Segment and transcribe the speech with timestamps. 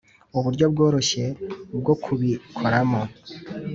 [0.37, 1.25] uburyo bworoshye
[1.79, 3.01] bwo kubikoramo